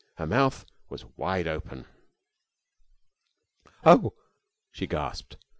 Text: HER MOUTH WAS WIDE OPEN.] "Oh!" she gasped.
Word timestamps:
HER 0.15 0.25
MOUTH 0.25 0.65
WAS 0.89 1.05
WIDE 1.15 1.45
OPEN.] 1.45 1.85
"Oh!" 3.85 4.15
she 4.71 4.87
gasped. 4.87 5.37